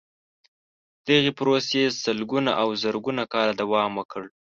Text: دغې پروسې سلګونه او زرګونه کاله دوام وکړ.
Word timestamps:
دغې 1.07 1.31
پروسې 1.39 1.81
سلګونه 2.03 2.51
او 2.61 2.67
زرګونه 2.83 3.23
کاله 3.33 3.53
دوام 3.61 3.91
وکړ. 3.95 4.23